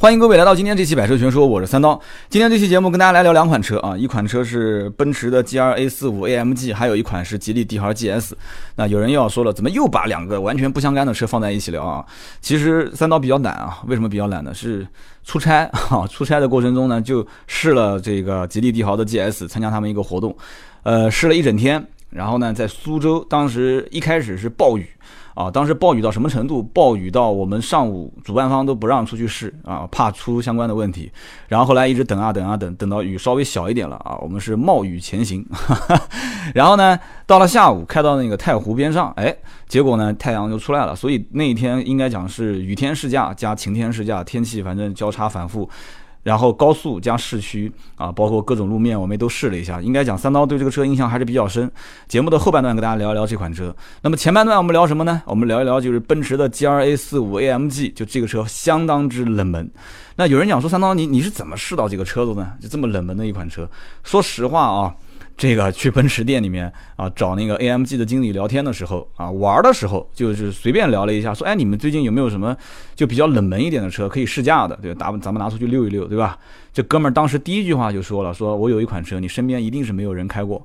[0.00, 2.00] 欢迎各位来到今天这期百车全说，我是三刀。
[2.30, 8.32] 今天这期节目跟大家来聊两款车啊，一款车是奔驰的 G R A 四五 AMG，还有一款是吉利帝豪 GS。
[8.76, 12.02] 那有人又要说了，怎么又把两个完全不相干的车放在一起聊啊？
[12.40, 14.54] 其实三刀比较懒啊，为什么比较懒呢？
[14.54, 14.88] 是
[15.22, 20.34] 出差啊，出差的过程中呢，就试了这个吉利帝豪的 GS，参加他们一个活动，
[20.82, 24.88] 呃，试了一整天，然后呢，在苏州，当时一开始是暴雨。
[25.34, 26.62] 啊，当时暴雨到什么程度？
[26.62, 31.10] 暴雨到我们上午主办方都不让出去试啊，怕出相关的问题。
[31.48, 35.46] 然后后来一直等啊等啊等，等到雨稍微小一点了啊，我们是冒雨前行。
[36.54, 39.34] 然后呢，到了下午开到那个太湖边上，哎，
[39.68, 40.94] 结果呢太阳就出来了。
[40.96, 45.68] 所以那一天应该讲是雨天试驾加晴天试驾，天气反正交叉反复。
[46.22, 49.80] 然后高速加市区啊，包括各种路面，我们都试了一下。
[49.80, 51.70] 应该讲三刀对这个车印象还是比较深。
[52.08, 53.74] 节目的后半段跟大家聊一聊这款车。
[54.02, 55.22] 那么前半段我们聊什么呢？
[55.24, 59.70] 我们聊一聊就是奔驰的 G R A 四五 A M G，就这个车相当之冷门。
[60.16, 62.52] 那有人讲说三刀你你是怎么试到这个车子呢？
[62.60, 63.68] 就这么冷门的一款车。
[64.04, 64.94] 说实话啊。
[65.40, 72.54] 这个去奔驰店里面啊，找那个 AMG 的经理聊天的时候啊，玩的时候就是随便聊了一下，说哎，你们最近有没有什么
[72.94, 74.78] 就比较冷门一点的车可以试驾的？
[74.82, 76.38] 对，咱们咱们拿出去溜一溜，对吧？
[76.74, 80.62] 这哥们儿当时第一句话就说了，说我有一款车，你身边一定是没有人开过。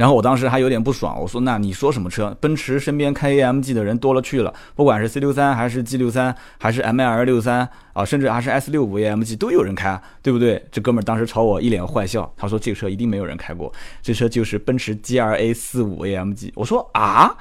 [0.00, 2.34] 然后我当时还有点不爽，我说那你说什么车？
[2.40, 10.64] 奔驰身边开 AMG 的人多了去了，不管是 C 六三还是 G 六三，还是 ML 六三啊，甚至还是 S 六五 AMG 都有人开，对不对？
[10.72, 16.50] 这哥们儿当时朝我一脸坏笑，他说这个车一定没有人开过，这车就是奔驰 GLA 四五 AMG。
[16.54, 17.36] 我说啊，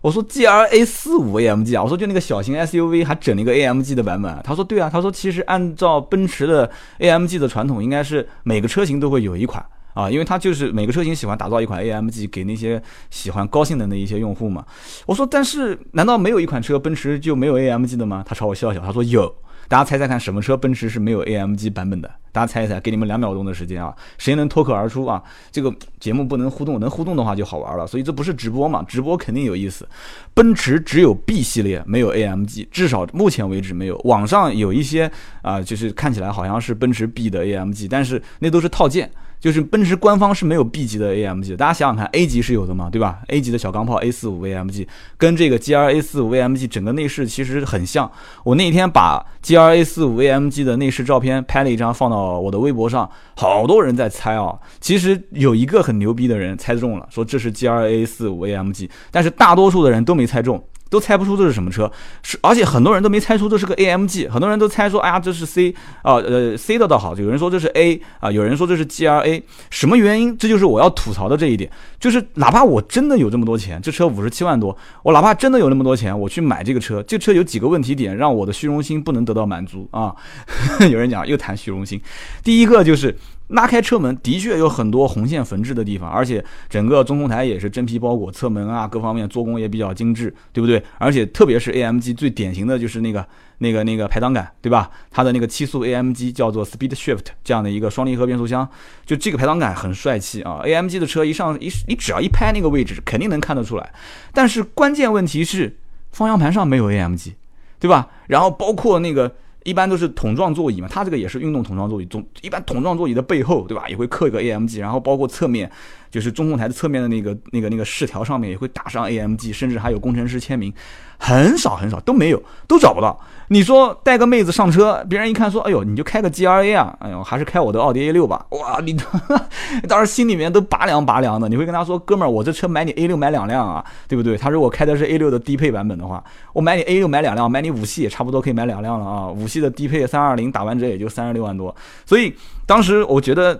[0.00, 4.40] 我说 G R A 四五 AMG 啊，我说就那个小型 SUV 还整了一个 AMG 的版本。
[4.44, 6.70] 他说对啊，他说其实按照奔驰的
[7.00, 9.66] AMG 的传统，应该是每个车型都会有一款。
[9.94, 14.66] 啊，因为它就是每个车型喜欢打造一款 AMG 给那些喜欢高性能的一些用户嘛。
[15.06, 18.22] 我说，但是难道没有一款车奔驰就没有 AMG 的吗？
[18.26, 19.34] 他朝我笑笑，他说有。
[19.66, 22.10] 大家猜猜看，什么车奔驰是没有 AMG 版本的？
[22.30, 25.22] 大家猜一猜，给你们两秒钟的时间啊，谁能脱口而出啊？
[25.50, 27.86] 这个节目不能互动，能互动的话就好玩了。
[27.86, 28.82] 所以这不是直播嘛？
[28.82, 29.88] 直播肯定有意思。
[30.34, 33.96] 奔驰只有 B 系列没有 AMG，至少目前为止没有。
[34.04, 39.10] 网上有一些啊，就是看起来好像是奔驰 B 的 AMG，但是那都是套件。
[39.44, 44.86] 就是奔驰官方是没有 B 级的 AMG，大家想想看，A 级是有的嘛，对吧？A 级的小钢炮 A 四五 AMG
[45.18, 48.10] 跟这个 G R A 四五 AMG 整个内饰其实很像。
[48.42, 53.06] 我那天把 G R A 四五 AMG 的内饰照片拍了一张放到我的微博上，
[53.36, 54.58] 好多人在猜啊。
[54.80, 60.64] 其实有一个很牛逼的人猜中了，说这是 G R A 四五 AMG，但是大多数的人都没猜中。
[60.94, 61.90] 都猜不出这是什么车，
[62.22, 70.38] 是而且很多人都没猜出这是个 AMG，很多人都猜说，哎呀，这是 C 啊，呃，C 的倒好，有人说这是 A 啊，有人说这是 GLA，什么原因？
[70.38, 71.68] 这就是我要吐槽的这一点，
[71.98, 80.14] 就是哪怕我真的有这么多钱，这车五十七万多，我哪怕真的有那么多钱，我去买这个车，这车有几个问题点让我的虚荣心不能得到满足啊？
[80.88, 82.00] 有人讲又谈虚荣心，
[82.44, 83.16] 第一个就是。
[83.48, 90.82] 拉开车门的确有很多红线缝制的地方，而且整个中控台也是真皮包裹，侧门啊各方面做工也比较精致，对不对？
[90.98, 93.26] 而且特别是 AMG 最典型的就是那个
[93.58, 94.90] 那个那个排挡杆，对吧？
[95.10, 98.66] 它的那个七速 AMG 叫做 Speed Shift 这样的一个双离合变速箱，
[99.04, 103.92] 就这个排挡杆很帅气啊！AMG 的车一上一你只要一拍那个位置，肯定能看得出来。
[104.32, 105.76] 但是关键问题是
[106.12, 107.32] 方向盘上没有 AMG，
[107.78, 108.08] 对吧？
[108.28, 109.34] 然后包括那个。
[109.64, 115.70] 一般都是桶状座椅嘛，它这个也是运动桶状座椅，总一般桶状座椅的背后，对吧，也会刻一个 AMG，然后包括侧面，
[116.14, 120.72] 就是中控台的侧面的那个那个那个饰条上面也会打上 AMG，甚至还有工程师签名。
[121.18, 123.18] 很少很少都没有，都找不到。
[123.48, 126.96] 你说带个妹子上车，别人一看说：“哎呦，你就开个 G R A 啊？
[127.00, 128.96] 哎呦，还是开我的奥迪 A 六吧。”哇，你
[129.88, 131.48] 当时心里面都拔凉拔凉的。
[131.48, 139.28] 你会跟他说：“哥们儿，我这车买你 A 六买两辆啊，对不对？”他如果开的是 A 六的低配版本的话，我买你 A 六买两辆，买你五系也差不多可以买两辆了啊。
[139.28, 141.74] 五系的低配三二零打完折也就三十六万多。
[142.04, 142.34] 所以
[142.66, 143.58] 当时我觉得。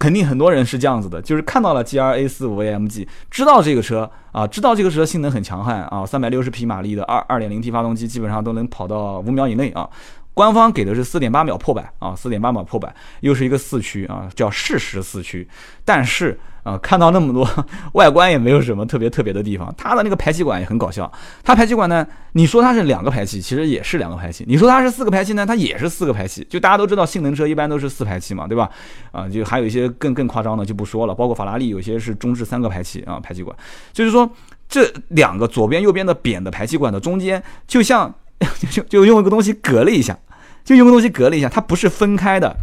[0.00, 9.88] 肯定很多人是这样子的，就是看到了 G R A 四五 A M G，知道这个车啊，知道这个车性能很强悍啊，三百六十匹马力的二二点零 T 发动机基本上都能跑到五秒以内啊。
[10.32, 15.46] 官方给的是四点八秒破百啊，四点八秒破百，又是一个四驱啊，叫适时四驱。
[15.84, 17.48] 但是啊，看到那么多
[17.94, 19.72] 外观也没有什么特别特别的地方。
[19.76, 21.10] 它的那个排气管也很搞笑，
[21.42, 26.46] 它排气管呢，你说它是两个排气，其实也是两个排气；你说它是四个排气呢，它也是四个排气。
[26.50, 28.68] 就大家都知道，性能车一般都是四排气嘛，对吧？
[29.12, 33.56] 啊，就还有一些更更夸张的就不说了，包括法拉利有些是中置三个排气啊，排气管。
[33.92, 34.30] 就是说
[34.68, 38.14] 这两个左边右边的扁的排气管的中间，就像。
[38.70, 40.18] 就就用一个东西隔了一下，
[40.64, 42.56] 就用个东西隔了一下，它不是分开的，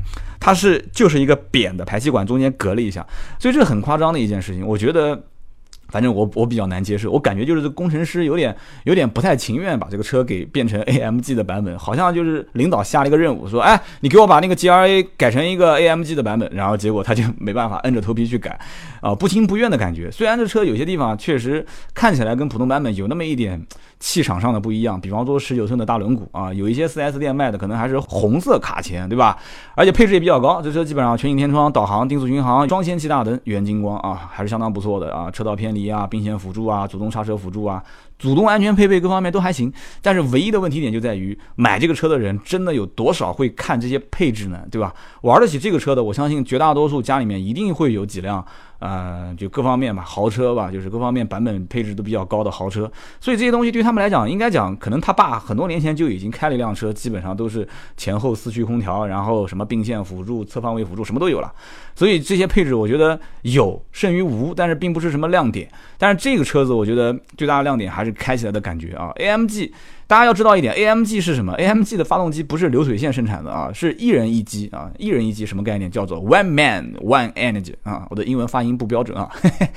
[0.47, 3.05] 它是就是一个扁的排气管中间隔了一下，
[3.37, 4.65] 所以这很夸张的一件事情。
[4.65, 5.21] 我觉得
[5.89, 8.55] 反正我我比较难接受，我感觉就是这工程师有点
[8.85, 18.57] 有点不太情愿把这个车给变成 AMG 的版本，好像就是领导下了一个任务，说，哎，你给我把那个 GRA 改成一个 AMG 的版本，然后结果他就没办法，摁着头皮去改，
[19.07, 20.11] 啊，不听不愿的感觉。
[20.11, 23.65] 虽然这车有些地方确实看起来跟普通版本有那么一点
[24.01, 29.37] 气场上的不一样，比方说十九寸的大轮毂啊，有一些 4S 店卖的可能还是红色卡钳，对吧？
[29.75, 35.67] 而且配置也比较高，这车基本上全景天窗、导航、定速巡航、双氙气大灯、远近光啊，还是相当不错的啊，车道偏。
[35.73, 37.83] 离啊，并线辅助啊，主动刹车辅助啊，
[38.17, 39.71] 主动安全配备各方面都还行。
[40.01, 44.61] 但是唯一的问题点就在于，买这个车的人真的有多少会看这些配置呢？
[44.71, 44.93] 对吧？
[45.21, 48.45] 玩得起这个车的，我相信绝大多数家里面一定会有几辆。
[48.79, 52.81] 呃，就各方面吧，豪车吧，就是各方面版本配置都比较高的豪车，
[53.19, 61.51] 所以这些东西对他们来讲，应该讲，可能他爸很多年前就已经开了一辆车，基本上都是前后四驱空调，然后什么并线辅助、侧方位辅助，什么都有了。
[61.95, 65.67] 所以这些配置我觉得有胜于无，但是并不是什么亮点。
[65.97, 69.71] 但是这个车子我觉得最大的亮点还是开起来的感觉啊，AMG。
[70.07, 75.91] 大家要知道一点，AMG 是什么？AMG 的发动机不是流水线生产的啊，是一人一机啊，一人一机什么概念？
[75.91, 79.67] 叫做 One Man One Energy 啊，我的英文发音不标准啊，嘿 嘿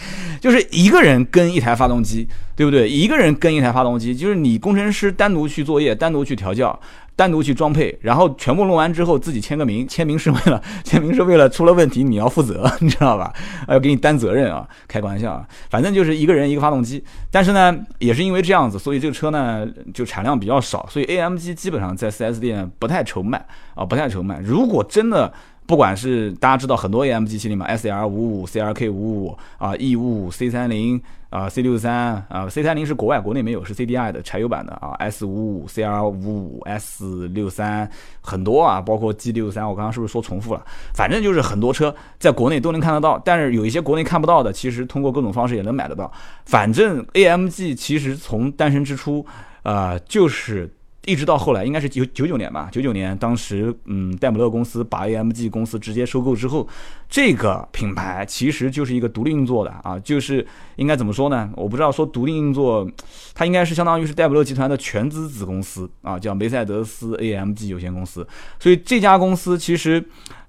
[0.40, 2.88] 就是一个人跟一台发动机，对不对？
[2.88, 6.78] 一个人跟一台发动机，就是你工程师单独去作业，单独去调教。
[7.16, 13.30] 单独去装配，然后全部弄完之后自己签个名，签名是为了 签名是为了出了问题你要负责，你知道吧？
[13.68, 14.66] 要给你担责任啊！
[14.88, 17.04] 开个玩笑啊，反正就是一个人一个发动机。
[17.30, 23.42] 但是呢，也是因为这样子，所以这个车呢就产产量比较少，所以 AMG 基本上在 4S 店不太愁卖
[23.74, 24.38] 啊，不太愁卖。
[24.40, 25.32] 如果真的
[25.66, 31.00] 不管是大家知道很多 AMG 系列嘛，S L 五五、C R K 五五啊，E 五五、C 三零。
[31.30, 34.90] 啊，C 六三啊，C 三零是国外，国内没有，是 CDI 的柴油版的啊。
[34.98, 37.88] S 五五、CR 五五、S 六三
[38.20, 40.62] 很多啊，包括 G 六三，我刚刚是不是说重复了？
[40.92, 46.10] 反正就是很多车在国内都能看得到，但是有一些国内看不到的，其实通过各种方式也能买得到。
[46.46, 49.24] 反正 AMG 其实从诞生之初，
[49.62, 50.72] 呃，就是。
[51.06, 52.68] 一直到后来，应该是九九九年吧。
[52.70, 56.68] 九九年，当时嗯，戴姆勒公司把 AMG 公司直接收购之后，
[57.08, 60.46] 这个品牌其实就是一个独立运作的啊，就是
[60.76, 61.50] 应该怎么说呢？
[61.56, 62.86] 我不知道说独立运作，
[63.34, 68.24] 它应该是相当于是戴姆勒集团的全资子公司啊，叫梅赛德斯 AMG 有限公司。
[68.58, 70.04] 所以这家公司其实。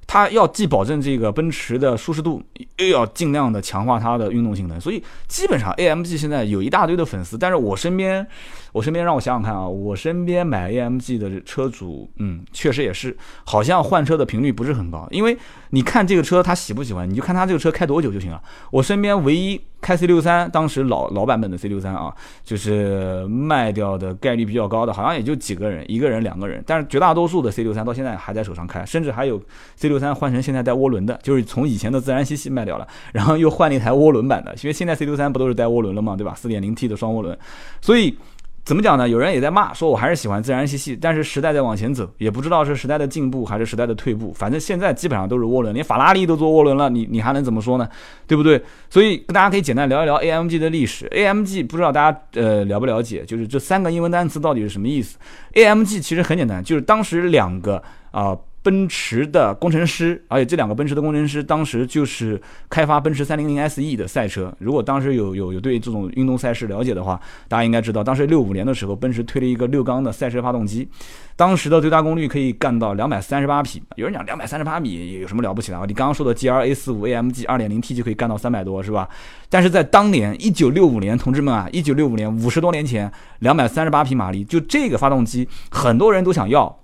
[0.08, 2.44] 它要既保证这个奔驰的舒适度，
[2.80, 7.38] 又要尽量的强化它的运动性能，所以基本上 AMG 现在有一大堆的粉丝。
[7.38, 8.28] 但是我身边，
[8.72, 13.16] 我身边让我想想看啊，我身边买 AMG 的车主，嗯，确实也是，
[13.46, 15.08] 好像换车的频率不是很高。
[15.12, 15.38] 因为
[15.72, 18.42] 你看这个车他喜不喜欢，你就看他这个车开多久就行了。
[18.72, 19.62] 我身边唯一。
[19.82, 22.14] 开 C 六三，当时老老版本的 C 六三啊，
[22.44, 26.64] 就是卖掉的概率比较高的，好像也就几个人，一个人两个人。
[26.68, 29.42] 但是绝大多数的 C 六三到现在还在手上开，甚至还有
[29.76, 36.16] C 六三换成现在带涡轮的，就是从以前的自然吸气卖掉了，然后又换了一台涡轮版的，因为现在 C 六三不都是带涡轮了吗？
[36.16, 36.36] 对吧？
[36.36, 37.36] 四点零 T 的双涡轮，
[37.82, 38.16] 所以。
[38.64, 39.10] 怎么讲呢？
[39.10, 44.32] 有人也在骂，说我还是喜欢自然吸气，但是时代在往前走，也不知道是时代的进步还是时代的退步。
[44.32, 47.90] 反正现在基本上都是涡轮，连法拉利都做涡轮了，你你还能怎么说呢？
[48.28, 48.62] 对不对？
[48.90, 51.08] 所以跟大家可以简单聊一聊 AMG 的历史。
[51.08, 55.18] AMG 不知道大家呃了不了解，就是这三个英文单词到底是什么意思
[55.54, 57.82] ？AMG 其实很简单，就是当时两个
[58.12, 58.38] 啊。
[58.64, 64.54] 奔驰的工程师，而且这两个奔驰的工程师当时就是开发奔驰 300SE 的赛车。
[64.60, 70.88] 如果当时有有有对这种运动赛事了解的话，大家应该知道，当时六五年的时候，奔驰推了一个六缸的赛车发动机，
[71.36, 73.82] 当时的最大功率可以干到两百三十八匹。
[73.96, 75.86] 有人讲两百三十八米有什么了不起的啊？
[75.88, 79.10] 你刚刚说的 GLA45 AMG 2.0T 就可以干到三百多，是吧？
[79.50, 86.81] 但是在当年一九六五年，同志们啊，一九六五年五十多年前，两百三十八匹马力，就这个发动机，很多人都想要。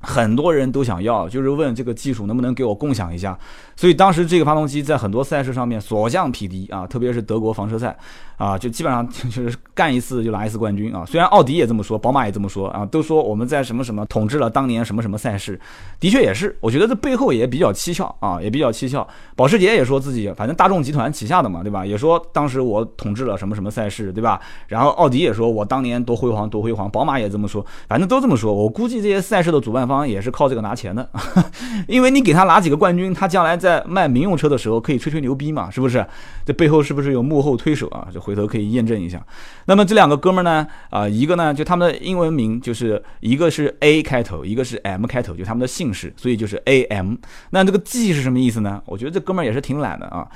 [0.00, 3.38] 很多人都想要，就是问这个技术能不能给我共享一下。
[3.76, 7.96] 所以当时这个发动机在很多赛事上面所向披靡啊，特别是德国房车赛
[8.36, 11.04] 啊，就基本上就是干一次就拿一次冠军啊。
[11.06, 15.58] 虽然奥迪也这么说，宝马也这么说啊，都说我们在什么什么统治了当年什么什么赛事，
[16.00, 16.56] 的确也是。
[16.60, 19.06] 我觉得这背后也比较蹊跷啊，也比较蹊跷。
[19.36, 21.86] 保时捷也说自己，反正大众集团旗下的嘛，对吧？
[21.86, 24.40] 也说当时我统治了什么什么赛事，对吧？
[24.66, 28.52] 然后奥迪也说我当年多辉煌多辉煌，宝马也这么说，反正都这么说。
[28.52, 29.87] 我估计这些赛事的主办。
[29.88, 31.08] 方也是靠这个拿钱的，
[31.88, 36.06] 因为你给他拿几个冠军，他将来在卖民用车的时候可以吹吹牛逼嘛，是不是？
[36.44, 38.08] 这背后是不是有幕后推手啊？
[38.12, 39.24] 就回头可以验证一下。
[39.64, 40.66] 那么这两个哥们儿呢？
[40.90, 47.14] 啊，一个呢就他们的英文名就是一个是 A 开头，一个是 M 开头，就他们的姓氏，所以就是 A M。
[47.50, 48.82] 那这个 G 是什么意思呢？
[48.84, 50.28] 我觉得这哥们儿也是挺懒的啊。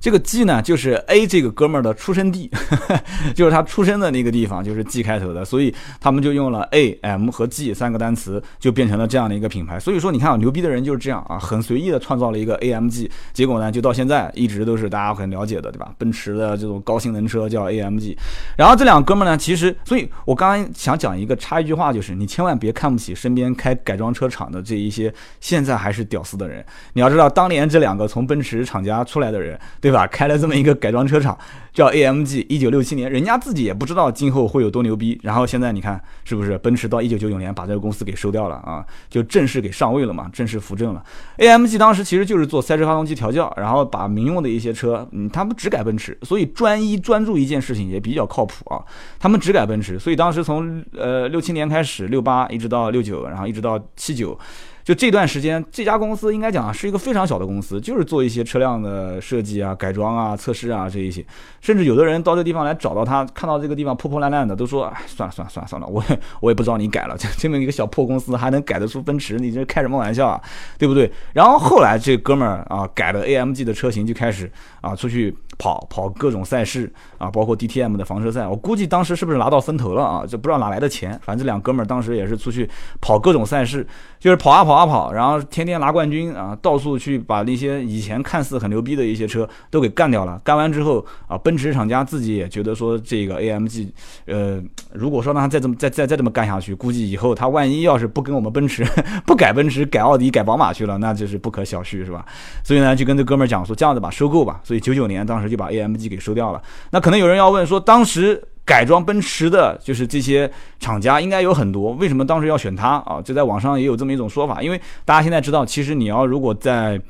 [0.00, 2.50] 这个 G 呢，就是 A 这个哥们儿的出生地，
[3.34, 9.78] 就是他出生的那个地方，就是 G 开头的，所以他们就用了 A、M 和 G 三个单词，就变成了这样的一个品牌。
[9.80, 15.92] 所以说，你看啊，牛逼的人就是这样啊，很随意的创造了一个 AMG，结果呢，就到现在一直都是大家很了解的，对吧？
[15.98, 18.16] 奔驰的这种高性能车叫 AMG。
[18.56, 26.64] 然后这两个哥们儿呢，其实，所以我刚刚想讲一个插一句话，就是你千万别看不起身边开改装车厂的这一些现在还是屌丝的人。
[26.92, 30.06] 你要知道，当年这两个从奔驰厂家出来的人，对对吧？
[30.08, 31.36] 开了这么一个改装车厂，
[31.78, 32.44] 叫 AMG。
[32.48, 35.16] 一九六七年，人家自己也不知道今后会有多牛逼。
[35.22, 38.84] 然后现在你看，是不是奔驰到一九九九年把这个公司给收掉了啊？
[39.08, 41.00] 就正式给上位了嘛，正式扶正了。
[41.36, 48.82] AMG 当时其实就是做赛车发动机调教，然后把民用的一些车，嗯，他们只改奔驰，所以专一专注一件事情也比较靠谱啊。
[49.20, 54.36] 他们只改奔驰，所以当时从呃六七年开始，六八一直到六九，然后一直到七九。
[54.84, 61.22] 就这段时间，这家公司应该讲是一个非常小的公司，就是做一些车辆的设计啊、改装啊、测试啊这一些。
[61.68, 70.40] 甚至有的人到这地方来找到他，看到这个地方破破烂烂的，都说：“哎，算了算了算了算了，我也我也不知道你改了，这这么一个小破公司还能改得出奔驰，你这开什么玩笑啊？
[70.78, 78.48] 对不对？”然后后来这哥们儿啊改了 AMG 的车型，就开始啊出去跑跑各种赛事啊，包括 DTM 的房车赛。
[78.48, 80.24] 我估计当时是不是拿到风头了啊？
[80.26, 81.20] 就不知道哪来的钱。
[81.22, 82.66] 反正这两哥们儿当时也是出去
[83.02, 83.86] 跑各种赛事，
[84.18, 90.40] 就是跑啊跑啊跑，然后天天拿冠军啊，到处去把那些以前看似很牛逼的一些车都给干掉了。
[90.42, 93.88] 干完之后啊，奔驰厂家自己也觉得说这个 AMG，
[94.26, 94.62] 呃，
[94.92, 98.86] 如果说让他再这么再再再这么干下去，估计以后他万一要是不跟我们奔驰
[99.26, 102.24] 不改奔驰改奥迪改宝马去了，那就是不可小觑，是吧？
[102.62, 104.60] 所以呢，就跟这哥们儿讲说这样子吧，收购吧。
[104.62, 106.62] 所以九九年当时就把 AMG 给收掉了。
[106.92, 108.42] 那可能有人要问说，当时。
[108.68, 113.18] 改装奔驰的，就是这些厂家应该有很多，为什么当时要选它啊？
[113.24, 117.00] 就在网上也有这么一种说法，因为大家现在知道，其实你要如果在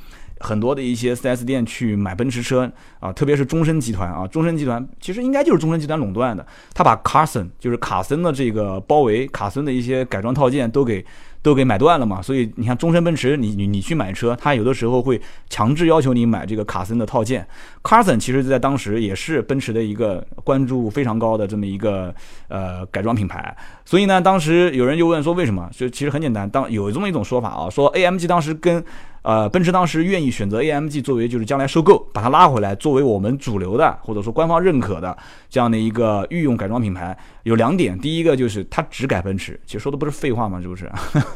[0.40, 11.04] 很多的一些 4S 店去买奔驰车啊，特别是中升集团啊，中升集团其实应该就是中升集团垄断的，他把 Carson 就是卡森的这个包围，卡森的一些改装套件都给。
[11.40, 15.18] 都给买断了嘛，所以你看，中升奔驰，你你你去买车，他有的时候会
[15.48, 17.46] 强制要求你买这个卡森的套件。
[17.80, 22.12] Carson 其实在当时也是奔驰的一个关注非常高的这么一个
[22.48, 23.56] 呃改装品牌。
[23.84, 25.70] 所以呢，当时有人就问说，为什么？
[25.72, 28.84] 就其实很简单，当有这么一种说法啊，说 AMG 当时跟
[29.28, 35.14] 呃奔驰当时愿意选择 AMG 作为就是将来收购，把它拉回来作为我们主流的或者说官方认可的
[35.50, 40.62] 这样的一个御用改装品牌，有两点，第一个就是它只改奔驰，其实说的不是废话吗？
[40.62, 40.90] 是不是？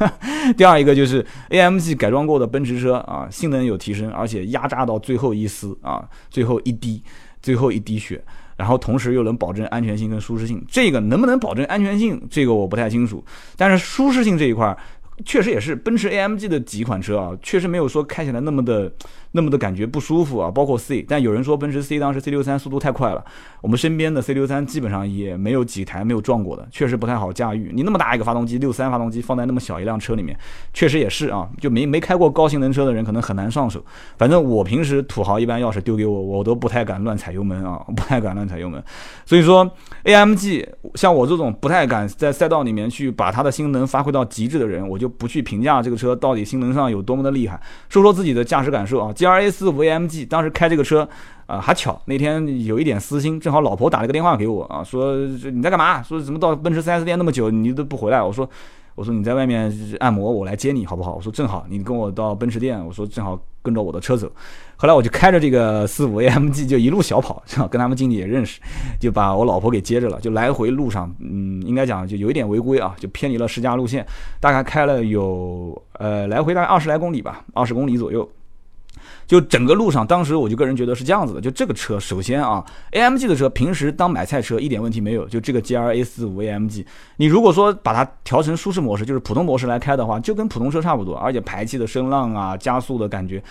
[0.57, 7.03] 第二一个就是 AMG 改装过的奔驰车啊，性能有提升，而且压榨到最后一丝啊，最后一滴，
[7.43, 8.19] 最后一滴血，
[8.57, 10.65] 然后同时又能保证安全性跟舒适性。
[10.67, 13.23] 这个能不能保证安全性，这个我不太清楚。
[13.55, 14.75] 但是舒适性这一块，
[15.25, 18.91] 确实也是奔驰 AMG 的几款车啊，确实没有说开起来那么的。
[19.35, 23.25] 那么的感觉不舒服啊，包括 C，但有人说奔驰 C 当时 C 六三速度太快了，
[23.61, 27.71] 我们身边的 C 六三基本上也没有几台没有撞过的，确实不太好驾驭。
[27.73, 30.37] 你那么大一个发动机，六三发动机放在那么小一辆车里面，
[30.71, 33.83] 确实也是啊，就没没开过高性能车的人可能很难上手。
[34.19, 38.83] 反正我平时土豪一般钥匙丢给我，我都不太敢乱踩油门啊， 不太敢乱踩油门。
[39.25, 39.67] 所以说
[40.03, 49.11] AMG 像我这种不太敢在赛道里面去把它的性能发挥到极致的人，我就就不去评价这个车到底性能上有多么的厉害，说说自己的驾驶感受啊。
[49.11, 51.05] G R A 四五 AMG 当时开这个车，
[51.45, 55.17] 啊，还巧那天有一点私心，正好老婆打了个电话给我啊，说
[55.51, 56.01] 你在干嘛？
[56.01, 58.23] 说怎么到奔驰四 S 店那么久你都不回来？
[58.23, 58.49] 我说
[58.95, 59.69] 我说你在外面
[59.99, 61.15] 按摩，我来接你好不好？
[61.15, 64.31] 我说正好你跟我到奔驰店，我说正好跟着我的车走。
[64.83, 68.59] 后来我就开着这个四五 AMG 就一路小跑，跟他们经理也认识，
[68.99, 74.05] 就把我老婆给接着了，就来回路上，嗯，应该讲就有一点违规啊，就偏离了试驾路线，
[74.41, 78.29] 大概开了有呃来回大概二十来公里吧，二十公里左右。
[79.25, 81.39] 就整个路上，当时我就个人觉得是这样子的。
[81.39, 82.61] 就这个车，首先啊
[82.91, 85.25] ，AMG 的车平时当买菜车一点问题没有。
[85.29, 86.85] 就这个 G R A 四五 AMG，
[87.15, 93.41] 你如果说把它调成舒适模式，就是普通模式来开的话，就跟普通车差不多，而且排气的声浪啊、加速的感觉。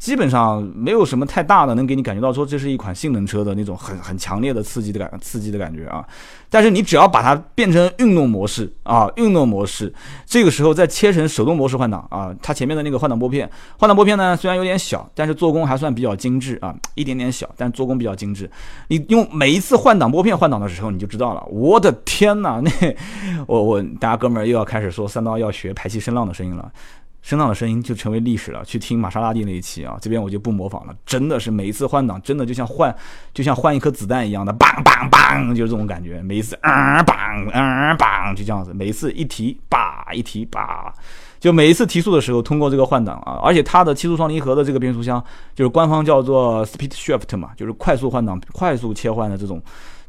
[0.00, 6.02] 基本上没有什么太大的能给你感觉到说这是一款性能车的那种很很强烈的刺激的感刺激的感觉啊，
[6.48, 9.92] 但是你只要把它变成运动模式啊，运动模式，
[10.24, 18.50] 这个时候再切成手动模式换挡啊，它前面的那个换挡拨片，换挡拨片呢虽然有点小，但是做工还算比较精致啊，一点点小，但做工比较精致。
[18.88, 22.70] 你用每一次换挡拨片换挡的时候，你就知道了，我的天哪，那
[23.46, 26.72] 我我大家哥们儿又要开始说三刀要学排气声浪的声音了。
[27.22, 28.64] 声浪的声音就成为历史了。
[28.64, 30.94] 去听玛莎拉蒂那一期啊，这边我就不模仿了。
[31.04, 32.94] 真的是每一次换挡，真的就像换，
[33.32, 36.22] 就像换一颗子弹一样的，梆梆梆，就是这种感觉。
[36.22, 36.72] 每一次，嗯
[37.04, 38.72] 梆嗯梆，就这样子。
[38.72, 40.92] 每一次一提，叭一提，叭，
[41.38, 45.22] 就每一次提速的时候通过这个换挡啊，而且它的七速双离合的这个变速箱
[45.54, 49.62] 就是官方叫做 Speed Shift 嘛，就是快速换挡、快速切换的这种。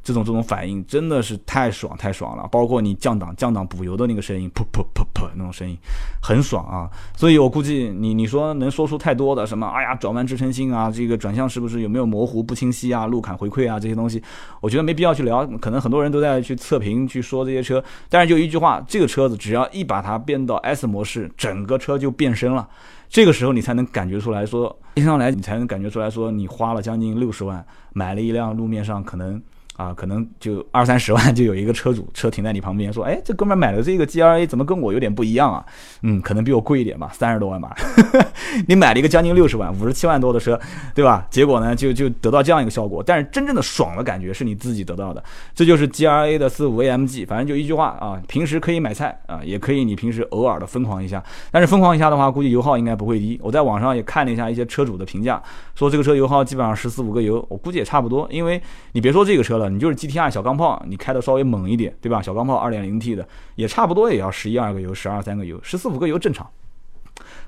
[0.04, 5.78] 这种这种反应真的是太爽太爽了，包括你降档降档补油的那个声音，噗噗噗噗那种声音，
[6.22, 6.90] 很爽啊！
[7.16, 14.22] 所以我估计你你说能说出太多的什么，哎呀转弯支撑性啊，这个转向是不是有没有模糊不清晰啊，路坎回馈啊这些东西，
[14.60, 15.46] 我觉得没必要去聊。
[15.60, 22.68] 可能很多人都在去测评去说这些车，但是就一句话，这个车子只要一把它变到 S 模式，整个车就变身了。
[23.08, 29.40] 这个时候你才能感觉出来说，一上来你才能感觉出来说，你花了将近六十万买了一辆路面上可能。
[29.78, 35.66] 啊，可能就二三十万就有一个车主车停在你旁边，说，哎，这哥们买的这个 G R A 怎么跟我有点不一样啊？
[36.04, 37.76] 嗯，可能比我贵一点吧，三十多万吧。
[38.68, 40.60] 你买了一个将近六十万、五十七万多的车，
[40.94, 41.26] 对吧？
[41.32, 43.02] 结果呢，就就得到这样一个效果。
[43.04, 45.24] 但是真正的爽的感觉是你自己得到的，
[45.56, 47.26] 这就是 G R A 的四五 A M G。
[47.26, 51.24] 反正就一句话啊，平时可以买菜啊，也可以你平时偶尔的疯狂一下。
[51.50, 53.40] 但是疯狂一下的话，估计油耗应该不会低。
[53.42, 55.42] 我在网上也看了一下一些车主的评价，
[55.74, 58.28] 说这个车油耗基本上十四五个油，我估计也差不多。
[58.30, 58.62] 因为
[58.92, 62.22] 你别说这个车了你就是 GTR 小钢炮，你开的稍微猛一点，对吧？
[62.22, 66.50] 小钢炮 2.0T 的也差不多也要十一二个油，十二三个油，十四五个油正常。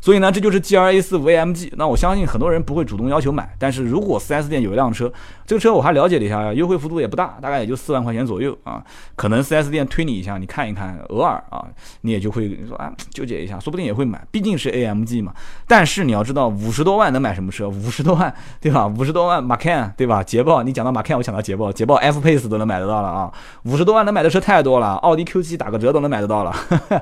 [0.04, 1.72] 所以呢，这就是 G R A 四 V M G。
[1.78, 5.10] 那我相信很多人不会主动要求买，但是如果 4S 店有一辆车，
[5.46, 8.84] 这个车我还了解了一下，优惠幅度也不大，大概也就四万块钱左右啊。
[9.16, 11.66] 可能 4S 店推你一下，你看一看，偶尔啊，
[12.02, 15.34] 你也就会说啊，纠结一下，说不定也会买，毕竟是 A M G 嘛。
[15.66, 17.70] 但是你要知道，五十多万能买什么车？
[17.70, 18.86] 五十多万，对吧？
[18.86, 20.22] 五十多万马 can，对吧？
[20.22, 23.32] 捷豹，你讲到马 can，我想到捷豹，捷豹 F Pace 都能买得到了啊。
[23.64, 26.54] 五十多万能买的车太多了，奥迪 Q 七打个折都能买得到了，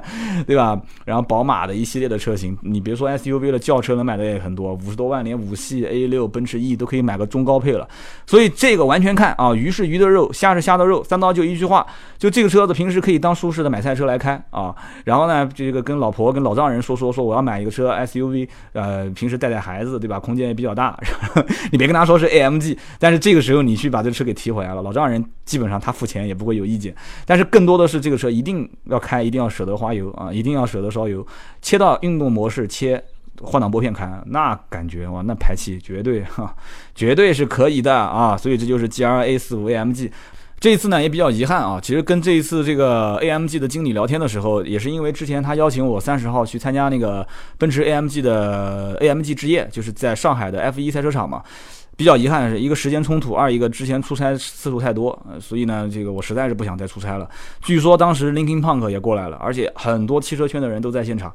[0.46, 0.80] 对吧？
[1.04, 3.62] 然后宝马的一系列的车型，你别比如说 S U V 了。
[3.62, 7.88] 轿车能买的也很多，五十多万连五系 A 六、奔驰 E 都可以买个中高配了，
[8.26, 11.86] 所以这个完全看啊，鱼是鱼的肉，虾是虾的肉，三刀就一句话，
[12.18, 21.00] 就这个车子平时可以当舒适的买菜车来开啊，然后呢，这个跟老婆跟老丈人说说说我要买一个车 SUV，呃，平时带带孩子对吧，空间也比较大，
[21.72, 26.94] 你别跟他说是 AMG，但是这个时候你去把这车给提回来了，老丈人基本上他付钱也不会有意见，
[27.28, 31.24] 但是更多的是这个车一定要开，一定要舍得花油啊，一定要舍得烧油，
[31.62, 32.81] 切到运动模式切。
[32.82, 33.04] 切
[33.42, 36.56] 换挡拨片开，那感觉哇，那排气绝对哈，
[36.96, 38.36] 绝对是可以的啊！
[38.36, 40.12] 所以这就是 G R A 四五 A M G。
[40.60, 47.28] 这一次呢也比较遗憾啊，其实跟这一次这个 A M G 的经理聊天的时候，也是因为之前他邀请我三十号去参加那个
[47.60, 51.44] 奔驰 A M G 的 A M G 之夜，就是在上海的 F 一赛车场嘛。
[51.98, 57.30] 比较遗憾的是，一个时间冲突，二一个之前出差次数太多，所以呢，这个我实在是不想再出差了。
[57.62, 61.32] 据说当时 Linkin Park 也过来了，而且很多汽车圈的人都在现场。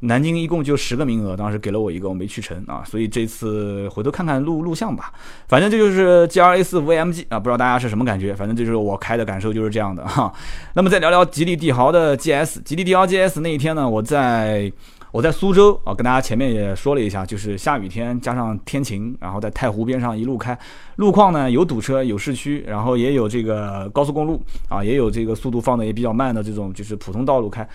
[0.00, 5.12] 南京一共就十个名额，当时给了我一个，我没去成啊，所以这次回头看看录录像吧。
[5.48, 8.34] 反正这就是 G R A 四 V M G 啊，不知道大家是什么感觉？
[8.34, 10.32] 反正就是我开的感受就是这样的哈。
[10.74, 14.70] 那么再聊聊吉利帝豪的 G S，吉利帝豪 G S 那一天呢，我在
[15.12, 20.58] 我在苏州啊，跟大家前面也说了一下，就是下雨天加上天晴，然后在太湖边上一路开，
[20.96, 27.66] 路况呢有堵车，有市区，然后也有这个高速公路啊，也有这个速度放的也比较慢的这种就是普通道路开。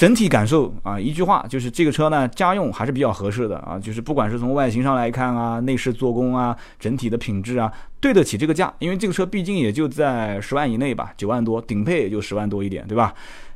[0.00, 3.78] 整体感受啊，一句话就是这个车呢，家用还是比较合适的啊。
[3.78, 8.72] 就是不管是从外形上来看啊，内饰做工啊，整体的品质啊，对得起这个价。
[8.78, 13.12] 因为这个车毕竟也就在十万以内吧，九万多，顶配也就十万多一点，对吧？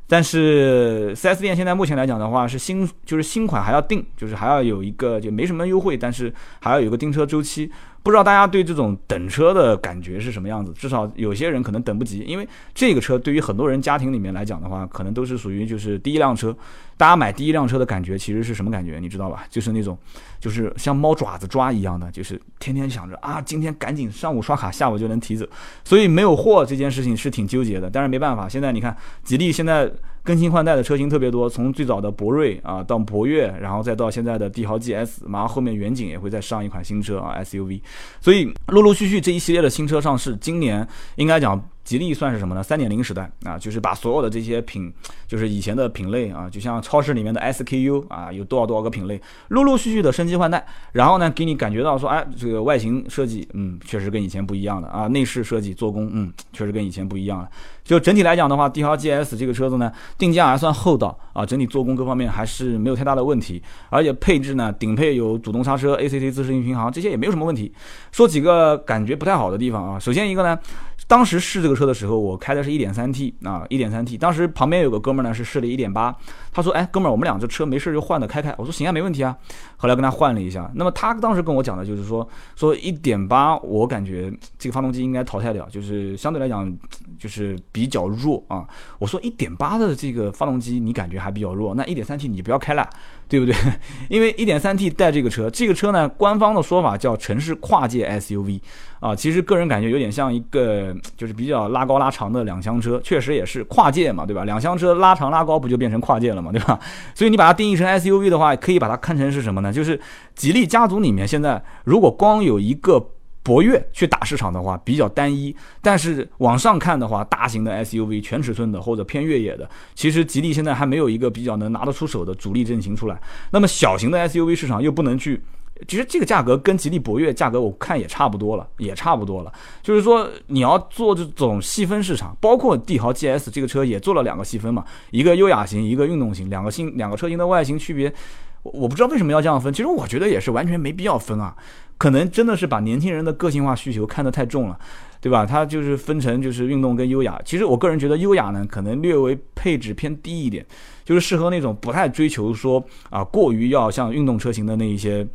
[0.06, 6.30] 但是 4S 店现在目前来讲的话，是新就是新款还要定，就是还要有一个就没什么优惠，但是
[6.60, 7.72] 还要有个订车周期。
[8.04, 10.70] 不知道大家对这种等车的感觉是什么样子？
[10.74, 16.54] 至少有些人可能等不及，因为这个车对于很多人家庭里面来讲的话，可能都是属于就是第一辆车。
[16.98, 18.98] 大家买第一辆车的感觉其实是什么感觉？
[19.00, 19.46] 你知道吧？
[19.48, 19.98] 就是那种，
[20.38, 25.46] 就是像猫爪子抓一样的，就是天天想着啊，今天赶紧上午刷卡，下午就能提走。
[25.82, 27.88] 所以没有货这件事情是挺纠结的。
[27.88, 29.90] 但是没办法，现在你看，吉利现在
[30.24, 37.80] 更新换代的车型特别多，从最早的博瑞啊到博越，然后再到现在的帝豪 GS，马上后面远景也会再上一款新车啊 SUV。
[38.20, 41.62] 所以陆陆续续这一系列的新车上市，今年应该讲。
[41.84, 42.62] 吉利算是什么呢？
[42.62, 44.92] 三点零时代啊，就是把所有的这些品，
[45.28, 57.48] 就是以前的品类啊，就像超市里面的 SKU 啊，有多少多少个品类，陆陆续续的升级换代，然后呢，给你感觉到说，哎，这个外形设计，嗯，确实跟以前不一样了啊，内饰设计做工，嗯，确实跟以前不一样了。
[57.84, 67.70] 就整体来讲的话，帝豪 GS 这个车子呢，定价还算厚道啊，整体做工各方面还是没有太大的问题，而且配置呢，顶配有主动刹车、ACC 自适应巡航，这些也没有什么问题。
[68.10, 70.58] 说几个感觉不太好的地方啊，首先一个呢。
[71.06, 74.16] 当时试这个车的时候，我开的是一点三 T 啊，一点三 T。
[74.16, 76.14] 当时旁边有个哥们儿呢，是试了一点八。
[76.52, 79.36] 他说：“哎，哥们儿，我们俩这车没事就换的开开。”我说：“行啊，没问题啊。”
[79.76, 80.70] 后来跟他换了一下。
[80.74, 86.72] 那么他当时跟我讲的就是说，说一点八，我感觉这个发动机应该淘汰掉，就是相对来讲
[87.18, 88.64] 就是比较弱啊。
[88.98, 92.88] 我说一点八的这个发动机你感觉还比较弱，那一点三 T 你不要开了，
[93.28, 93.54] 对不对？
[94.08, 98.60] 因为一点三 T 带这个车，这个车呢，官方的说法叫城市跨界 SUV。
[99.00, 104.44] 啊，其实个人感觉有点像一个，就是比较拉高拉长的两厢车，确实也是跨界嘛，对吧？
[104.44, 106.78] 两厢车拉长拉高不就变成跨界了嘛，对吧？
[107.14, 109.70] 所以你把它定义成 SUV 的话，可以把它看成是什么呢？
[109.70, 110.00] 就是
[110.34, 112.98] 吉利家族里面现在如果光有一个
[113.44, 115.54] 博越去打市场的话，比较单一。
[115.80, 123.20] 但是往上看的话，大型的 SUV、全尺寸的或者偏越野的，其实吉利现在还没有一个比较能拿得出手的主力阵型出来。
[123.52, 125.40] 那么小型的 SUV 市场又不能去。
[125.88, 129.52] 其实这个价格跟吉利博越价格我看也差不多了，也差不多了。
[129.82, 138.14] 就是说你要做这种细分市场，包括帝豪 GS 这个车也做了两个细分嘛，一个优雅型，一个运动型，两个新两个车型的外形区别，
[138.62, 139.72] 我不知道为什么要这样分。
[139.72, 141.56] 其实我觉得也是完全没必要分啊，
[141.98, 144.78] 可能真的是把年轻人的个性化需求看得太重了，
[145.20, 145.46] 对吧？
[145.46, 147.40] 它就是分成就是运动跟优雅。
[147.44, 150.64] 其实我个人觉得优雅呢，可能略微配置偏低一点，
[151.04, 155.26] 就是适合那种不太追求说啊过于要像运动车型的那一些。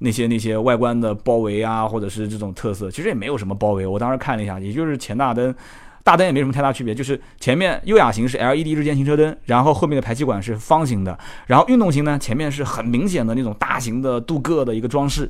[0.00, 3.84] 那些那些外观的包围啊，或者是这种特色，其实也没有什么包围。
[3.84, 5.52] 我当时看了一下，也就是前大灯，
[6.04, 15.28] 大灯也没什么太大区别，就是前面优雅型是 LED 日间行车灯，然后后面的排气管是方形的，然后运动型呢，前面是很明显的那种大型的镀铬的一个装饰，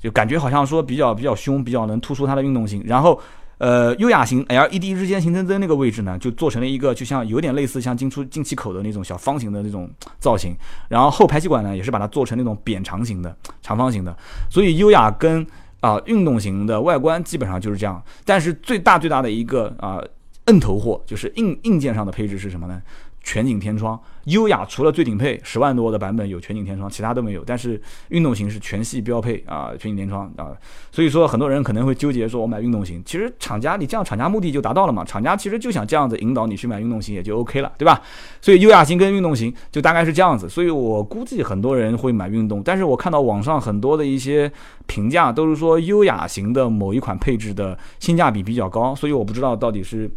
[0.00, 3.20] 就感觉好像说比较比较凶，比较能突出它的运动性，然后。
[3.60, 9.86] 呃，优雅型 LED 日间行车灯那个位置呢，就做成了一个就像有点类似像进出进气口的那种小方形的那种
[10.18, 10.56] 造型。
[10.88, 14.16] 然后后排气管呢，也是把它做成那种扁长型的长方形的。
[14.48, 15.46] 所以优雅跟
[15.80, 18.02] 啊运动型的外观基本上就是这样。
[18.24, 20.02] 但是最大最大的一个啊
[20.46, 22.80] 摁头货就是硬硬件上的配置是什么呢？
[23.22, 27.42] 全景天窗，优雅除了最顶配十万多的版本有全景天窗，其他都没有。
[27.44, 30.52] 但是运动型是全系标配啊，全景天窗啊。
[30.92, 35.04] 所以说很多人可能会纠结说，我买运动型，其实厂家你这样厂家目的就达到了嘛？
[35.04, 38.00] 厂家其实就想这样子引导你去买运动型，也就 OK 了，对吧？
[38.40, 40.48] 所以优雅型跟运动型就大概是这样子。
[40.48, 44.50] 所以我估计很多人会买运动，但是我看到网上很多的一些
[44.86, 50.10] 评价都是说优雅型的某一款配置的性价比比较高，所以我不知道到底是。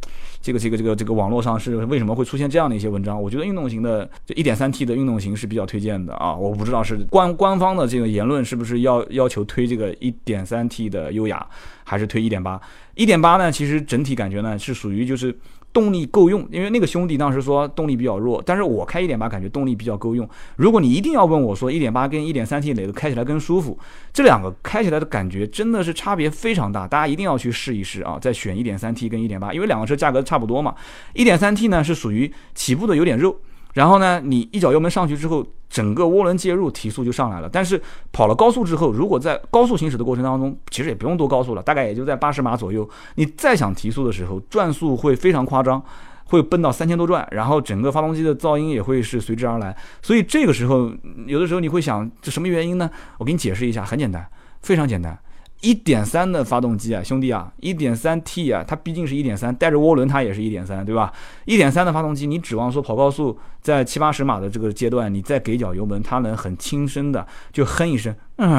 [0.44, 3.22] 这个这个这个这个网络上是为什么会出现这样的一些文章？
[3.22, 6.34] 我觉得运动型的呃这一点三 T 的运动型是比较推荐的啊！
[6.36, 11.46] 我不知道是官官方的这个言论是不是要要求推这个一点三 T 的优雅，
[11.84, 12.60] 还是推一点八？
[12.96, 13.52] 一点八呢？
[13.52, 15.38] 其实整体感觉呢是属于就是。
[15.74, 20.30] 动力够用，因为那个兄弟当时说动力比较弱，但是我开一点八感觉动力比较够用。
[20.56, 23.76] 如果你一定要问我说一点八跟一点三 T 哪个开起来更舒服，
[24.14, 28.20] 这两个开起来的感觉真的是差别非常大，大家一定要去试一试啊！
[28.22, 30.76] 再选一点三 T 跟一点八，因为两个车价格差不多嘛。
[31.14, 33.36] 一点三 T 呢是属于起步的有点肉。
[33.74, 37.50] 然后呢，你一脚油门上去之后，整个涡轮介入提速就上来了。
[37.52, 37.82] 但是
[38.12, 42.88] 跑了高速之后，如果在高速行驶的过程当中，其实也不用多高速了，大概也就在八十码左右。
[43.16, 45.84] 你再想提速的时候，转速会非常夸张，
[46.26, 49.76] 会奔到三千多转，然后整个发动机的噪音也会是随之而来。
[50.02, 50.92] 所以这个时候，
[51.26, 52.90] 有的时候你会想，这什么原因呢？
[53.18, 54.24] 我给你解释一下，很简单，
[54.62, 55.18] 非常简单。
[55.62, 61.14] 一点三的发动机啊，兄弟啊，一点三 T 啊，它毕竟是一点三，带着涡轮它也是一点三，对吧？
[61.46, 68.52] 一点三的发动机，你指望说跑高速在七八十码的这个阶段，你再给脚油门，它能很轻声的就哼一声，嗯，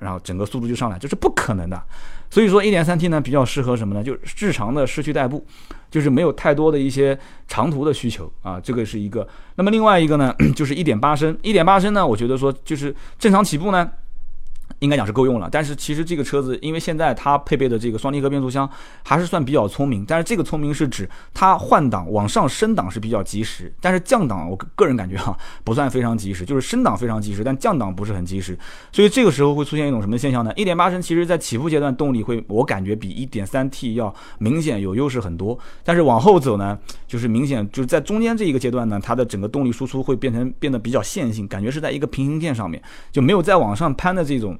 [0.00, 1.80] 然后整个速度就上来，这是不可能的。
[2.28, 4.02] 所以说一点三 T 呢，比较适合什么呢？
[4.02, 5.46] 就日常的市区代步，
[5.88, 9.26] 就是没有太多的一些长途的需求啊，这个是一个。
[9.54, 13.88] 那么另外一个呢， 就是一点八升，一点八升呢，我觉得说就是正常起步呢。
[14.86, 18.70] 应该讲是够用了，但是其实这个车子，因为现在它配备的这个双离合变速箱
[19.02, 28.56] 还是算比较聪明，但是这个聪明是指它换挡往上升档是比较及时，但是降档我个人感觉哈不算非常及时，就是升档非常及时，但降档不是很及时，
[28.92, 30.52] 所以这个时候会出现一种什么现象呢？
[30.54, 44.56] 一点八升其实在起步阶段动力会我感觉比一点三 T 要明显有优势很多，但是往后走呢，就是明显就是在中间这一个阶段呢，它的整个动力输出会变成变得比较线性，感觉是在一个平行线上面，就没有再往上攀的这种。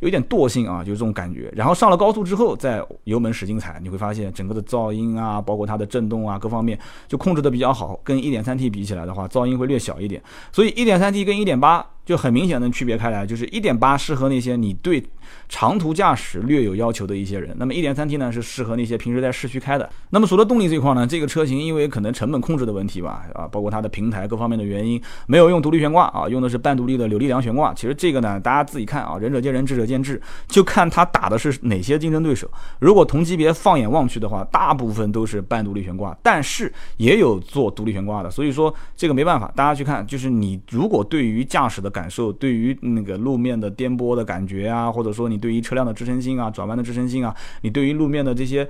[0.00, 1.50] 有点惰性啊，就是这种感觉。
[1.54, 7.98] 然后上了高速之后，再油门使劲踩，你会发现整个的噪音啊，包括它的震动啊，各方面就控制的比较好。
[8.02, 10.22] 跟一点三 T 比起来的话，噪音会略小一点。
[10.52, 11.86] 所以一点三 T 跟一点八。
[12.02, 15.00] 就很明显能区别开来，就是一点八适合那些你对
[15.48, 19.88] 长途驾驶略有要求的一些人，那么一点三 T 呢是适合那些平时在市区开的。
[20.10, 27.74] 那么除了动力这块呢，这个车型因为可能成本控制的问题吧，啊，包括它的平台各方面的原因，没有用独立悬挂啊，用的是半独立的扭力梁悬挂。
[27.74, 32.50] 其实这个呢，大家自己看啊，仁者见仁，智者见智，就看它打的是哪些竞争对手。
[32.78, 38.30] 如果同级别放眼望去的话，大部分都是半独立悬挂，但是也有做独立悬挂的。
[38.30, 48.68] 所以说这个没办法，大家去看，就是你如果对于驾驶的感受，对于那个路面的颠簸的感觉啊，或者说说你对于车辆的支撑性啊、转弯的支撑性啊，你对于路面的这些。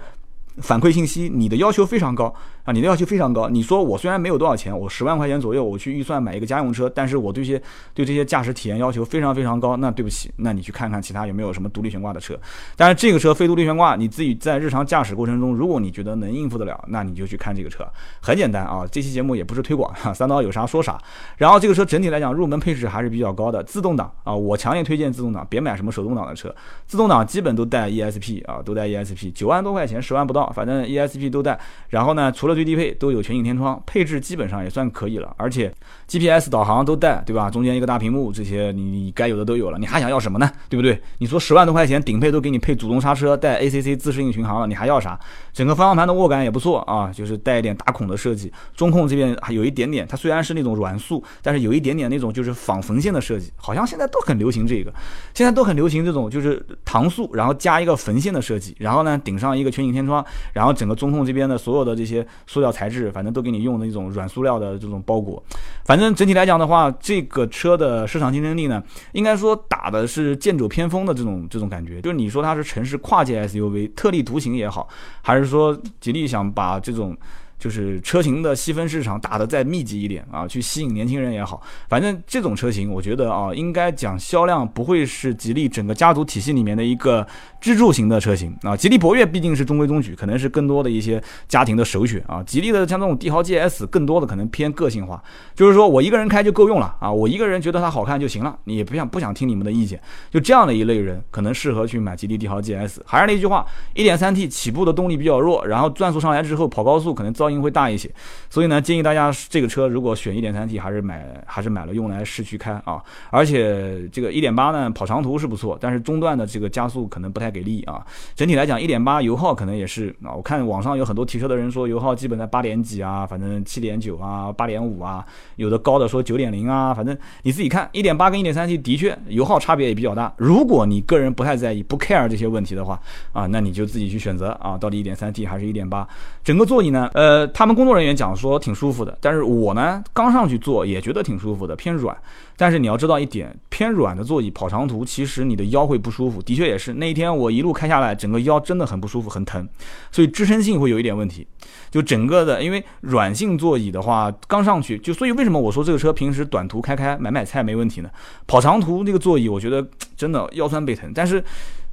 [0.57, 2.35] 反馈信息，你的要求非常高
[2.73, 3.49] 你的要求非常高。
[3.49, 7.61] 你说我虽然没有多少钱，我十万块钱左右，我去预算买一个家用车，但是我对些
[7.95, 9.77] 对这些驾驶体验要求非常非常高。
[9.77, 12.39] 那对不起，那你去看看其他有没有什么独立悬挂的车。
[12.77, 17.87] 但是这个车非独立悬挂，你自己在日常驾驶过程中，如果你觉得能应付得了，那你就去看这个车。
[18.21, 20.99] 很简单啊，这期节目也不是推广，三刀有啥说啥。
[21.37, 26.53] 然后这个车整体来讲，入门配置还是比较高的，自动挡啊，我强烈推荐自动挡，别买什么手动挡的车。
[26.87, 31.21] 自动挡基本都带 ESP 啊，都带 ESP，九万多块钱，十万不到，反正 ESP。
[31.31, 31.59] 都带，
[31.91, 35.73] 然后呢，除了最低配都有全景天窗，配置基本上也算可以了，而且
[36.07, 37.49] GPS 导航都带，对吧？
[37.49, 40.51] 中间一个大屏幕，这些你你该有的都有了，你还想要什么呢？
[40.69, 41.01] 对不对？
[41.21, 45.19] 你说十万多块钱顶配都给你配主动刹车，带 ACC 自适应巡航了，你还要啥？
[45.55, 54.93] 整个方向盘的握感也不错啊，就是带一点打孔的设计，中控这边还有一点点，它虽然是那种软塑，但是有一点点那种就是仿缝线的设计，好像现在都很流行这个，
[55.33, 61.21] 现在都很流行这种就是搪塑，然后加一个缝线的设计，然后呢顶上一个全景天窗，然后整个中控。
[61.31, 65.43] 这边的所有的这些塑料材质，反正都给你用的一种软塑料的这种包裹。
[65.85, 72.01] 反正整体来讲的话，这个车的市场竞争力呢，应该说打的是剑走偏锋的这种这种感觉。
[72.01, 74.89] 就是你说它是城市跨界 SUV 特立独行也好，
[75.23, 77.17] 还是说吉利想把这种。
[77.61, 87.25] 就是车型的细分市场打得再密集一点啊，去吸引年轻人也好，反正这种车型，我觉得啊，应该讲销量不会是吉利整个家族体系里面的一个
[87.61, 88.75] 支柱型的车型啊。
[88.75, 92.43] 吉利博越毕竟是中规中矩，可能是更多的一些家庭的首选啊。
[92.43, 95.23] 吉利的像这种帝豪 GS，更多的可能偏个性化，
[95.55, 103.01] 就是说我一个人开就够用了啊，我一个人觉得它好看就行了，你也不想不想听你们的意见，就这样的一类人可能适合去买吉利帝豪 GS。
[103.05, 108.09] 还是那句话，1.3T 起步的动力比较弱，然后转速上来之后跑高速可能遭噪音会大一些，
[108.49, 113.03] 所以呢，建议大家这个车如果选 1.3T，还是买还是买了用来市区开啊。
[113.31, 118.05] 而且这个1.8呢，跑长途是不错，但是中段的这个加速可能不太给力啊。
[118.35, 125.25] 整体来讲，1.8油耗可能也是啊，我看网上有很多提车的人说油耗基本在八点几啊，反正七点九啊，八点五啊，
[125.57, 130.33] 有的高的说九点零啊，反正你自己看，1.8跟 1.3T 的确油耗差别也比较大。
[130.37, 133.01] 如果你个人不太在意，不 care 这些问题的话
[133.33, 136.07] 啊，那你就自己去选择啊，到底 1.3T 还是一点八。
[136.43, 137.71] 整个座椅呢，呃，他们。
[137.81, 142.15] 工作人员讲说挺舒服的，但是我呢刚上去坐也觉得挺舒服的，偏软。
[142.57, 146.43] 但是你要知道一点，偏软的座椅跑长途，其实你的腰会不舒服。
[146.43, 149.67] 的确也是，那一天我一路开下来，整个腰真的很不舒服，很疼，
[150.13, 151.47] 所以支撑性会有一点问题。
[151.91, 158.11] 就整个的，因为软性座椅的话，刚上去就，所以为什么我说这个车平时短途开开买买菜没问题呢？
[158.47, 161.11] 跑长途那个座椅，我觉得真的腰酸背疼。
[161.15, 161.43] 但是。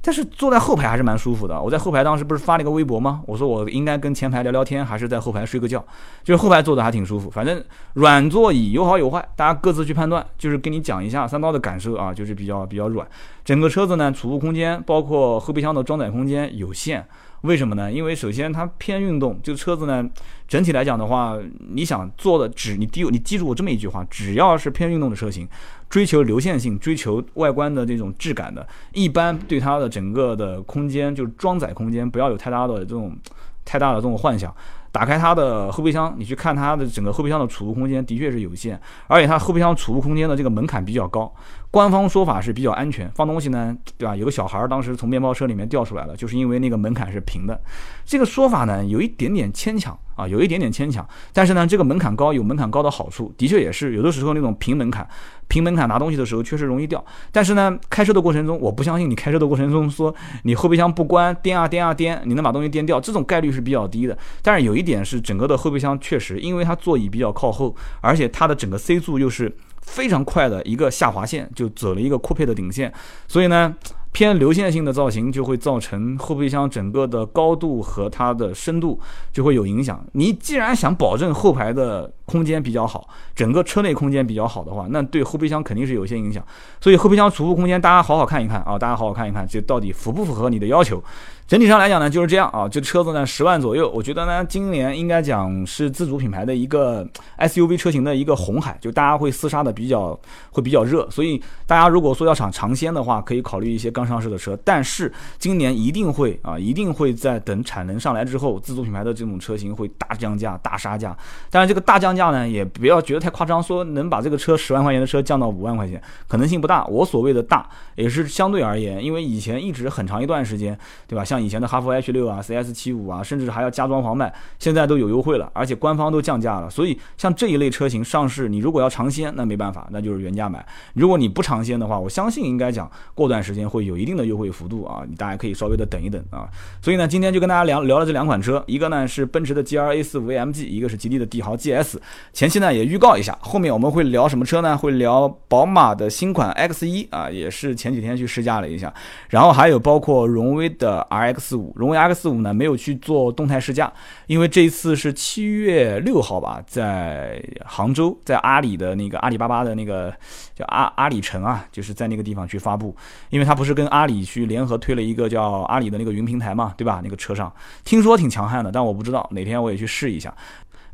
[0.00, 1.60] 但是坐在后排还是蛮舒服的。
[1.60, 3.20] 我在后排当时不是发了一个微博吗？
[3.26, 5.84] 我说我应该跟前排聊聊天，还是在后排睡个觉？
[6.24, 7.28] 就是后排坐的还挺舒服。
[7.28, 7.62] 反正
[7.94, 10.24] 软座椅有好有坏，大家各自去判断。
[10.38, 13.06] 就是跟你讲一下三刀的感受啊，就是比较比较软。
[13.44, 17.06] 整个车子呢，储物空间包括后备箱的装载空间有限。
[17.42, 17.90] 为什么呢？
[17.90, 20.04] 因为首先它偏运动，就车子呢，
[20.48, 21.38] 整体来讲的话，
[21.70, 25.48] 你想做的只你第你记住我这么一句话，只要是偏运动的车型，
[25.88, 33.16] 追求流线性、追求外观的这种质感的，一般对它的整个的空间就是装载空间不要有太大的这种
[33.64, 34.54] 太大的这种幻想。
[34.90, 41.32] 打开它的后备箱，你去看它的整个后备箱的储物空间的确是有限，而且它后备箱储物空间的这个门槛比较高。
[41.70, 44.16] 官方说法是比较安全，放东西呢，对吧？
[44.16, 47.60] 有个小孩当时从面包车里面掉出来了，就是因为那个门槛是平的。
[48.06, 51.06] 这个说法呢，有一点点牵强啊，有一点点牵强。
[51.32, 55.08] 但是呢，这个门槛高有门槛高的好处，的确也是有的时候那种平门槛。
[55.46, 57.02] 平门槛拿东西的时候确实容易掉，
[57.32, 64.18] 但是呢，开车的过程中，我不相信你开车的过程中说你后备箱不关颠啊颠啊颠，你能把东西颠掉，这种概率是比较低的。
[64.42, 72.92] 但是有一点是，整个的后备箱确实，因为它座椅比较靠后，而且它的整个 C 柱又是非常快的一个下滑线，就走了一个酷配的顶线，
[73.26, 73.74] 所以呢。
[74.10, 78.98] 偏流线性的造型就会造成后备箱整个的高度和它的深度
[79.32, 80.04] 就会有影响。
[80.12, 86.44] 你既然想保证后排的空间比较好，整个车内空间比较好的话，那对后备箱肯定是有一些影响。
[86.80, 91.02] 所以后备箱储物空间大家好好看一看啊，大家好好看一看，这到底符不符合你的要求？
[91.48, 92.68] 整体上来讲呢，就是这样啊。
[92.68, 97.08] 这车子呢，十万左右，我觉得呢，今年应该讲是自主品牌的一个
[97.38, 101.08] SUV 车型的一个红海，就大家会厮杀的比较会比较热。
[101.08, 104.54] 所以大家如果说要想尝鲜的话，可以考虑一些刚上市的车。
[104.62, 111.16] 但是今年一定会啊，一定会在等产能上来之后，自主品牌的这种车型会大降价、大杀价。
[111.48, 116.84] 但是这个大降价呢，也不要觉得太夸张，说能把这个车十万块钱的车降到五万块钱，可能性不大。
[116.88, 121.24] 我所谓的大，也是相对而言，因为以前一直很长一段时间，对吧？
[121.24, 126.68] 像以前的哈弗 H 六啊、CS 七五啊，甚至还要加装黄卖，现在都有优惠了，而且官方都降价了。
[126.70, 130.64] 所以像这一类车型上市，你如果要尝鲜，那没办法，那就是原价买。
[130.94, 136.48] 如果你不尝鲜的话，我相信应该讲过段时间会有一定的优惠幅度啊，你大家可以稍微的等一等啊。
[136.80, 141.96] 所以呢，今天就跟大家聊聊了这两款车，一个呢是奔驰的 G R A 四五 AMG，一个是吉利的帝豪 GS。
[142.32, 144.76] 前期呢也预告一下，后面我们会聊什么车呢？
[144.76, 148.92] 会聊宝马的新款 X 一啊，也是前几天去试驾了一下，
[149.28, 153.92] 然后还有包括荣威的 R X 五，荣威 X 五呢没有去做动态试驾，
[154.26, 160.12] 因为这一次是七月六号吧，在杭州，在阿里的那个阿里巴巴的那个
[160.54, 162.94] 叫阿阿里城啊，就是在那个地方去发布，
[163.30, 167.00] 因为它不是跟阿里去联合推了一个叫阿里的那个云平台嘛，对吧？
[167.02, 167.52] 那个车上
[167.84, 170.34] 听说挺强悍的，但我不知道哪天我也去试一下。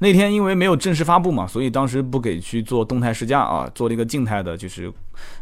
[0.04, 4.92] 那天因为没有正式发布嘛，所以当时不给去做动态试驾啊，做了一个静态的，就是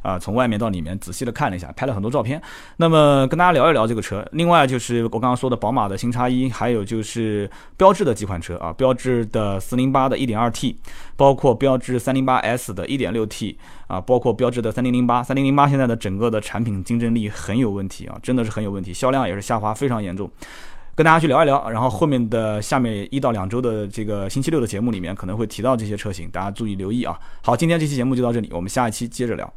[0.03, 2.41] 啊从外面到里面仔细的看了一下，拍了很多照片。
[2.77, 4.25] 那么跟大家聊一聊这个车。
[4.31, 10.79] 另外就是我刚刚说的宝马的新叉一，还有就是标致的几款车啊，标致的四零八的一点二 T，
[11.17, 20.31] 包括标致三零八 S 的一点六 T 啊，包括标致的三零零八，三零零八现在的整个的产品竞争力很有问题啊，真的是很有问题，销量也是下滑非常严重。
[20.95, 27.19] 跟大家去聊一聊，然后后面的下面一到两周的这个星期六的节目里面可能会提到这些车型，大家注意留意啊。
[27.43, 29.51] 好，今天这期节目就到这里，我们下一期接着聊。